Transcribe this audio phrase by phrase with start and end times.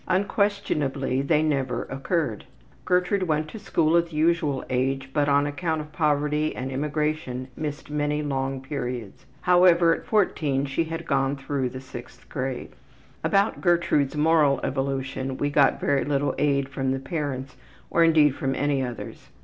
[0.07, 2.45] Unquestionably they never occurred.
[2.85, 7.49] Gertrude went to school at the usual age, but on account of poverty and immigration
[7.55, 9.27] missed many long periods.
[9.41, 12.71] However, at 14 she had gone through the 6th grade.
[13.23, 17.55] About Gertrude's moral evolution we got very little aid from the parents
[17.91, 19.29] or indeed from any others.